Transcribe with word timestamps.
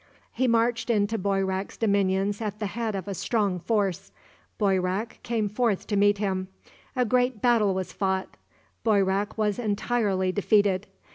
He 0.33 0.47
marched 0.47 0.89
into 0.89 1.19
Boyrak's 1.19 1.77
dominions 1.77 2.41
at 2.41 2.57
the 2.57 2.65
head 2.65 2.95
of 2.95 3.07
a 3.07 3.13
strong 3.13 3.59
force. 3.59 4.11
Boyrak 4.57 5.21
came 5.21 5.47
forth 5.47 5.85
to 5.85 5.95
meet 5.95 6.17
him. 6.17 6.47
A 6.95 7.05
great 7.05 7.39
battle 7.39 7.75
was 7.75 7.93
fought. 7.93 8.35
Boyrak 8.83 9.37
was 9.37 9.59
entirely 9.59 10.31
defeated. 10.31 10.87